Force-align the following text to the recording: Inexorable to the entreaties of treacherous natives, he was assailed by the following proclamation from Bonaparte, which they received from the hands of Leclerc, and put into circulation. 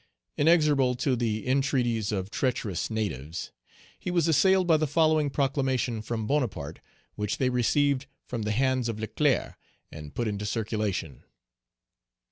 Inexorable 0.35 0.95
to 0.95 1.15
the 1.15 1.47
entreaties 1.47 2.11
of 2.11 2.31
treacherous 2.31 2.89
natives, 2.89 3.51
he 3.99 4.09
was 4.09 4.27
assailed 4.27 4.65
by 4.65 4.75
the 4.77 4.87
following 4.87 5.29
proclamation 5.29 6.01
from 6.01 6.25
Bonaparte, 6.25 6.79
which 7.13 7.37
they 7.37 7.51
received 7.51 8.07
from 8.25 8.41
the 8.41 8.49
hands 8.51 8.89
of 8.89 8.99
Leclerc, 8.99 9.53
and 9.91 10.15
put 10.15 10.27
into 10.27 10.47
circulation. 10.47 11.21